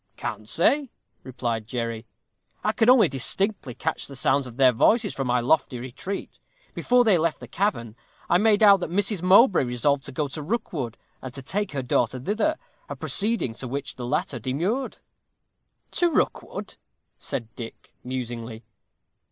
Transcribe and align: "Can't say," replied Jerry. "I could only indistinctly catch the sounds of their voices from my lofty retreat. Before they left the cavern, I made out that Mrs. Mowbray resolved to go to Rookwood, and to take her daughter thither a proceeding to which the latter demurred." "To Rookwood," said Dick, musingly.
"Can't 0.17 0.49
say," 0.49 0.89
replied 1.21 1.67
Jerry. 1.67 2.07
"I 2.63 2.71
could 2.71 2.89
only 2.89 3.05
indistinctly 3.05 3.75
catch 3.75 4.07
the 4.07 4.15
sounds 4.15 4.47
of 4.47 4.57
their 4.57 4.71
voices 4.71 5.13
from 5.13 5.27
my 5.27 5.41
lofty 5.41 5.77
retreat. 5.77 6.39
Before 6.73 7.03
they 7.03 7.19
left 7.19 7.39
the 7.39 7.47
cavern, 7.47 7.95
I 8.27 8.39
made 8.39 8.63
out 8.63 8.79
that 8.79 8.89
Mrs. 8.89 9.21
Mowbray 9.21 9.63
resolved 9.63 10.03
to 10.05 10.11
go 10.11 10.27
to 10.29 10.41
Rookwood, 10.41 10.97
and 11.21 11.31
to 11.35 11.43
take 11.43 11.73
her 11.73 11.83
daughter 11.83 12.19
thither 12.19 12.57
a 12.89 12.95
proceeding 12.95 13.53
to 13.53 13.67
which 13.67 13.95
the 13.95 14.07
latter 14.07 14.39
demurred." 14.39 14.97
"To 15.91 16.09
Rookwood," 16.09 16.77
said 17.19 17.53
Dick, 17.55 17.93
musingly. 18.03 18.63